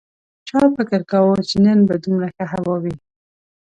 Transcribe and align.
چا 0.47 0.61
فکر 0.75 1.01
کاوه 1.11 1.35
چې 1.49 1.57
نن 1.65 1.79
به 1.87 1.95
دومره 2.03 2.27
ښه 2.35 2.45
هوا 2.53 2.75
وي 2.83 2.95